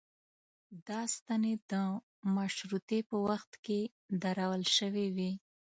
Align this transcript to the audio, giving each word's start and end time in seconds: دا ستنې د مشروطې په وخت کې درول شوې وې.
دا 0.87 0.99
ستنې 1.15 1.53
د 1.71 1.73
مشروطې 2.35 2.99
په 3.09 3.15
وخت 3.27 3.51
کې 3.65 3.79
درول 4.23 4.63
شوې 4.77 5.07
وې. 5.15 5.31